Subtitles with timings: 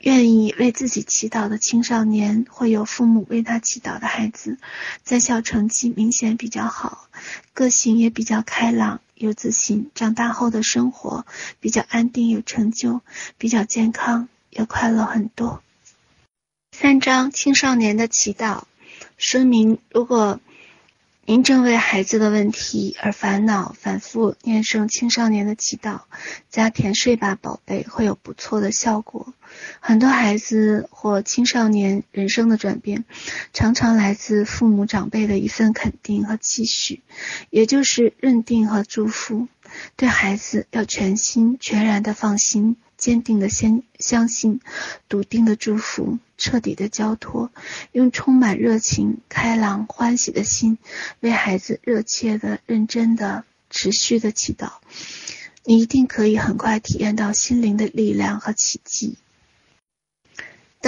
[0.00, 4.58] 愿意为自己祈祷的青少年，会有父母为他祈祷的孩子，
[5.02, 7.08] 在校成绩明显比较好，
[7.52, 11.26] 个性也比较开朗、有自信，长大后的生活
[11.58, 13.00] 比较安定、有成就，
[13.38, 15.62] 比较健康，也快乐很多。
[16.70, 18.62] 三章青少年的祈祷，
[19.16, 20.40] 声明如果
[21.30, 26.00] 您正为孩子的问题而烦恼，反复念诵青少年的祈祷，
[26.48, 29.34] 加甜睡吧宝贝，会有不错的效果。
[29.78, 33.04] 很多孩子或青少年人生的转变，
[33.52, 37.02] 常常来自父母长辈的一份肯定和期许，
[37.50, 39.48] 也就是认定和祝福。
[39.96, 42.78] 对孩子要全心全然的放心。
[42.96, 44.60] 坚定的先相信，
[45.08, 47.50] 笃定的祝福，彻底的交托，
[47.92, 50.78] 用充满热情、开朗、欢喜的心，
[51.20, 54.70] 为孩子热切的、认真的、持续的祈祷，
[55.64, 59.18] 你一定可以很快体验到心灵的力量和奇迹。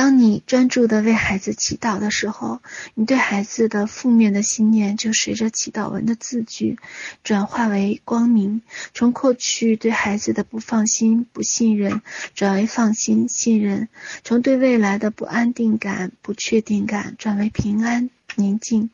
[0.00, 2.62] 当你专注地为孩子祈祷的时候，
[2.94, 6.78] 你对孩子的负面的信念就随着祈祷文的字句
[7.22, 8.62] 转化为光明，
[8.94, 12.00] 从过去对孩子的不放心、不信任
[12.34, 13.88] 转为放心、信任；
[14.24, 18.88] 从对未来的不安定感、不确定感转为平安、宁静。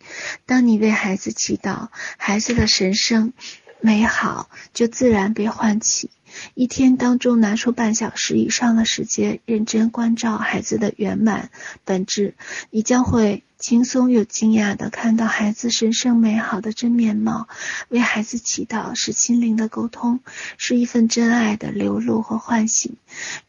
[0.45, 1.87] 当你为孩子祈祷，
[2.17, 3.33] 孩子的神圣、
[3.81, 6.11] 美好就自然被唤起。
[6.55, 11.51] 一天当中拿出半小时以上的时间，认真关照孩子的圆满
[11.85, 12.35] 本质，
[12.71, 17.49] 你将会轻松又惊讶地看到孩子神圣美好的真面貌。
[17.89, 20.21] 为孩子祈祷是心灵的沟通，
[20.59, 22.97] 是一份真爱的流露和唤醒。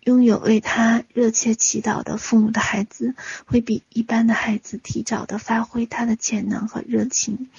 [0.01, 3.15] 拥有为他热切祈祷的父母的孩子，
[3.45, 7.49] 会比一般的孩子提早地发挥他的潜能和热情，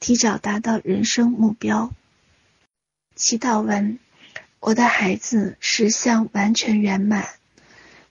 [0.00, 1.92] 提早达到人生目标。
[3.14, 3.98] 祈祷文。
[4.62, 7.26] 我的孩子实相完全圆满，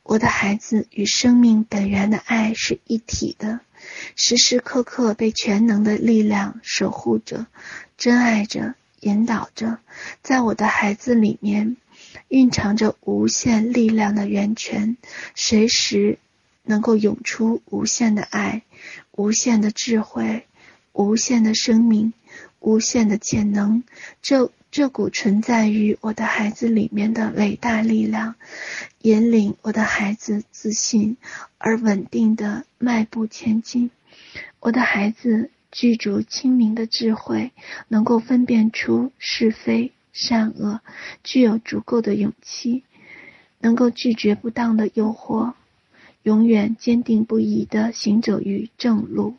[0.03, 3.61] 我的孩子与生命本源的爱是一体的，
[4.17, 7.47] 时时刻刻被全能的力量守护着、
[7.97, 9.77] 珍爱着、引导着。
[10.23, 11.77] 在我的孩子里面，
[12.27, 14.97] 蕴藏着无限力量的源泉，
[15.33, 16.19] 随时
[16.63, 18.63] 能够涌出无限的爱、
[19.11, 20.45] 无限的智慧、
[20.91, 22.11] 无限的生命、
[22.59, 23.85] 无限的潜能。
[24.21, 24.51] 这。
[24.71, 28.35] 这股存在于我的孩子里面的伟大力量，
[29.01, 31.17] 引领我的孩子自信
[31.57, 33.91] 而稳定的迈步前进。
[34.61, 37.51] 我的孩子具足清明的智慧，
[37.89, 40.79] 能够分辨出是非善恶，
[41.21, 42.85] 具有足够的勇气，
[43.59, 45.51] 能够拒绝不当的诱惑，
[46.23, 49.35] 永远坚定不移地行走于正路。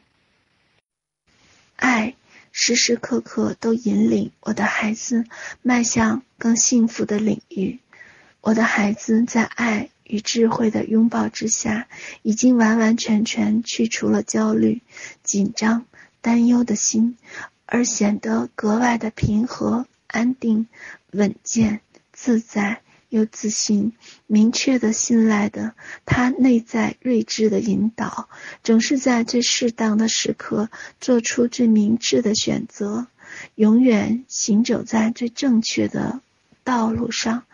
[1.76, 2.16] 爱。
[2.52, 5.24] 时时刻刻都引领我的孩子
[5.62, 7.80] 迈向更幸福的领域。
[8.40, 11.88] 我的孩子在爱与智慧的拥抱之下，
[12.22, 14.82] 已经完完全全去除了焦虑、
[15.22, 15.86] 紧张、
[16.20, 17.16] 担忧的心，
[17.66, 20.66] 而显得格外的平和、安定、
[21.12, 21.80] 稳健、
[22.12, 22.82] 自在。
[23.12, 23.92] 又自信、
[24.26, 25.74] 明确的信赖的
[26.06, 28.30] 他内在睿智的引导，
[28.64, 33.06] 总是在最适当的时刻做出最明智的选择，
[33.54, 36.22] 永远行走在最正确的
[36.64, 37.44] 道路上。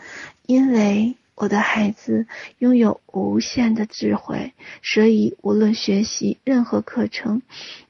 [0.46, 7.42] 因为我的孩子拥有无限的智慧，所以无论学习任何课程、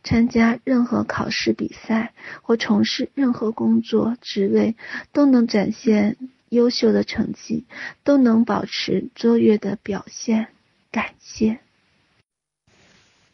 [0.03, 4.75] 参加任何考试比赛或从事任何工作职位，
[5.13, 6.17] 都能展现。
[6.51, 7.65] 优秀的成绩
[8.05, 10.49] 都能保持卓越的表现，
[10.91, 11.61] 感谢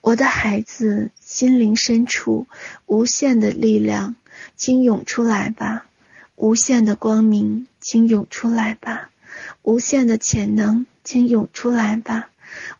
[0.01, 2.47] 我的孩子心灵深处
[2.87, 4.17] 无限的力量，
[4.57, 5.87] 请涌出来吧！
[6.37, 9.11] 无限的光明，请涌出来吧！
[9.63, 12.31] 无限的潜能，请涌出来吧！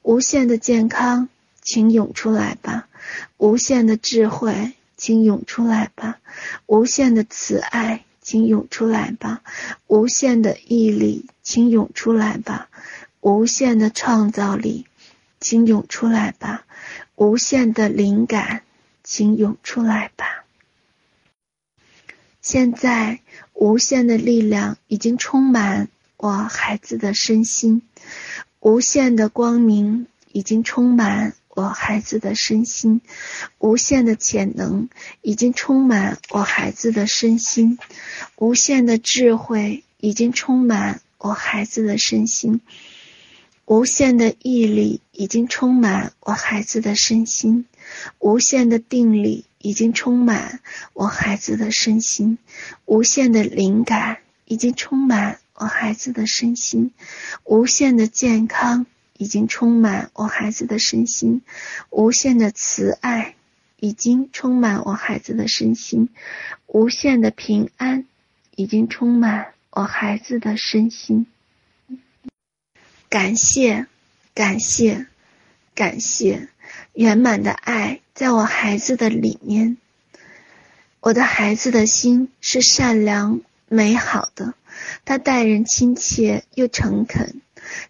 [0.03, 1.29] 无限的健康，
[1.63, 2.89] 请涌出来吧！
[3.39, 6.19] 无限的智慧，请涌出来吧！
[6.67, 8.05] 无限的慈爱。
[8.25, 9.43] 请涌出来吧，
[9.87, 12.71] 无限的毅力，请涌出来吧，
[13.21, 14.87] 无限的创造力，
[15.41, 16.65] 请涌出来吧，
[17.17, 18.63] 无限的灵感，
[19.03, 20.45] 请涌出来吧。
[22.41, 23.21] 现在，
[23.53, 27.83] 无限的力量已经充满我孩子的身心，
[28.61, 31.35] 无限的光明已经充满。
[31.55, 33.01] 我孩子的身心，
[33.59, 34.89] 无限的潜能
[35.23, 37.79] 已经充满我孩子的身心，
[38.37, 42.61] 无限的智慧已经充满我孩子的身心，
[43.67, 47.67] 无限的毅力已经充满我孩子的身心，
[48.19, 50.61] 无限的定力已经充满
[50.93, 52.39] 我孩子的身心，
[52.85, 56.91] 无限的灵感已经充满我孩子的身心，
[57.45, 58.87] 无限的健康。
[59.17, 61.43] 已经充满我孩子的身心，
[61.91, 63.37] 无限的慈爱
[63.77, 66.09] 已经充满我孩子的身心，
[66.67, 68.07] 无限的平安
[68.57, 71.27] 已经充满我孩子的身心。
[73.09, 73.87] 感谢，
[74.35, 75.07] 感谢，
[75.75, 76.49] 感谢，
[76.93, 79.77] 圆满的爱在我孩子的里面。
[81.01, 84.55] 我的孩子的心是善良美好的，
[85.05, 87.43] 他待人亲切又诚恳，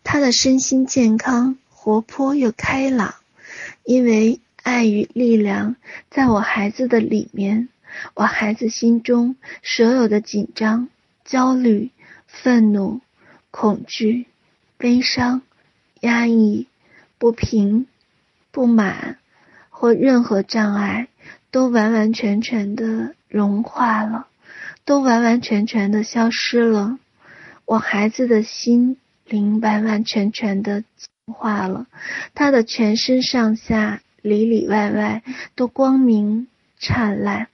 [0.02, 3.14] 他的身心健康活泼又开朗，
[3.84, 5.76] 因为爱与力量
[6.10, 7.68] 在我孩子的里面，
[8.14, 10.88] 我孩子心中所有的紧张、
[11.24, 11.90] 焦虑、
[12.26, 13.00] 愤怒、
[13.50, 14.26] 恐惧、
[14.76, 15.42] 悲伤、
[16.00, 16.66] 压抑、
[17.18, 17.86] 不平、
[18.50, 19.18] 不满
[19.70, 21.08] 或任何障碍。
[21.50, 24.26] 都完完全全的融化了，
[24.84, 26.98] 都完完全全的消失了。
[27.64, 31.86] 我孩子的心灵完完全全的净化了，
[32.34, 35.22] 他的全身上下里里外外
[35.54, 36.48] 都光明
[36.78, 37.48] 灿烂。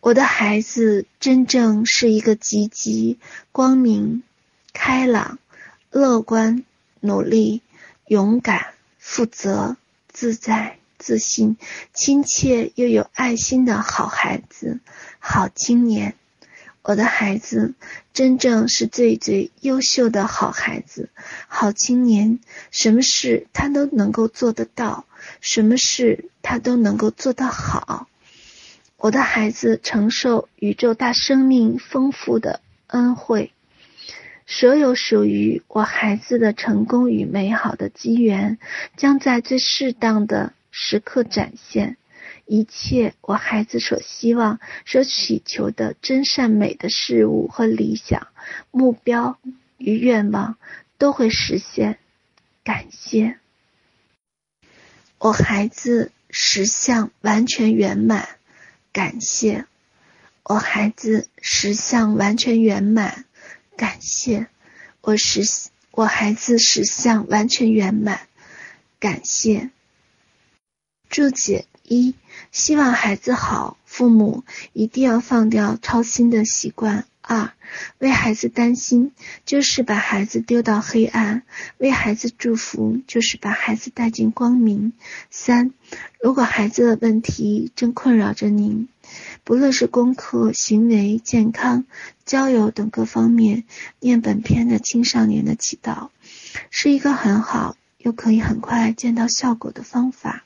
[0.00, 3.18] 我的孩子真正是一个积极、
[3.52, 4.22] 光明、
[4.72, 5.38] 开朗、
[5.90, 6.64] 乐观、
[7.00, 7.62] 努力、
[8.06, 9.76] 勇敢、负责、
[10.08, 10.76] 自在。
[11.02, 11.56] 自信、
[11.94, 14.80] 亲切又有爱心的好孩子、
[15.18, 16.14] 好青年，
[16.82, 17.74] 我的孩子
[18.12, 21.10] 真正是最最优秀的好孩子、
[21.46, 22.40] 好青年。
[22.70, 25.04] 什么事他都能够做得到，
[25.40, 28.08] 什么事他都能够做得好。
[28.96, 33.52] 我的孩子承受宇宙大生命丰富的恩惠，
[34.46, 38.58] 所有属于我孩子的成功与美好的机缘，
[38.96, 40.52] 将在最适当的。
[40.72, 41.96] 时刻展现
[42.50, 48.26] 一切我孩子所希望、所祈求的真善美的事物和理想、
[48.72, 49.38] 目标
[49.78, 50.58] 与愿望
[50.98, 52.00] 都会实现。
[52.64, 53.38] 感谢
[55.18, 58.28] 我孩子实相完全圆满。
[58.92, 59.66] 感谢
[60.42, 63.26] 我孩子实相完全圆满。
[63.76, 64.48] 感谢
[65.02, 65.42] 我实
[65.92, 68.26] 我孩子实相完全圆满。
[68.98, 69.70] 感谢。
[71.10, 72.14] 注解一：
[72.52, 77.04] 希望孩子好，父母一定要放掉操心的习惯。
[77.20, 77.50] 二：
[77.98, 79.10] 为孩子担心，
[79.44, 81.42] 就是把孩子丢到黑暗；
[81.78, 84.92] 为孩子祝福，就是把孩子带进光明。
[85.30, 85.72] 三：
[86.22, 88.88] 如果孩子的问题正困扰着您，
[89.42, 91.86] 不论是功课、行为、健康、
[92.24, 93.64] 交友等各方面，
[93.98, 96.10] 念本篇的青少年的祈祷，
[96.70, 100.44] 是一个很好又可以很快见到效果的方法。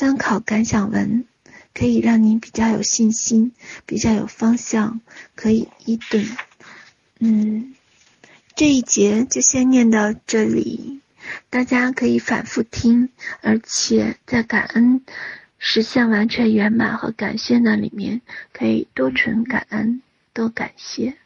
[0.00, 1.26] 参考感想文，
[1.74, 3.52] 可以让您比较有信心，
[3.84, 5.02] 比较有方向，
[5.34, 6.26] 可以一顿。
[7.18, 7.74] 嗯，
[8.56, 11.02] 这一节就先念到这里，
[11.50, 13.10] 大家可以反复听，
[13.42, 15.04] 而且在感恩
[15.58, 18.22] 实现完全圆满和感谢那里面，
[18.54, 20.00] 可以多存感恩，
[20.32, 21.18] 多感谢。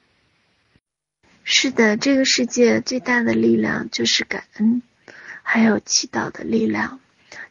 [1.44, 4.82] 是的，这个世界最大的力量就是感恩，
[5.44, 6.98] 还有祈祷的力量，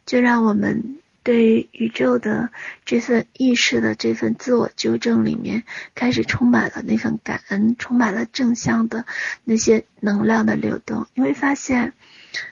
[0.04, 0.98] 就让我们。
[1.24, 2.50] 对宇宙的
[2.84, 9.06] 这份意识的这份自我纠正里面，开始充满了那份感恩，充满了正向的
[9.42, 11.06] 那些能量的流动。
[11.14, 11.94] 你会发现，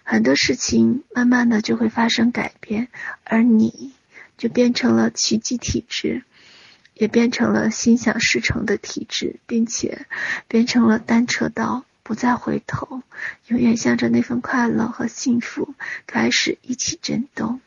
[0.02, 2.88] 很多事情慢慢的就会发生改变，
[3.25, 3.92] 而你
[4.38, 6.23] 就变成了奇迹体质，
[6.94, 10.06] 也变成了心想事成的体质，并且
[10.49, 13.02] 变成了单车道，不再回头，
[13.49, 15.75] 永远向着那份快乐和幸福
[16.06, 17.61] 开始一起震动。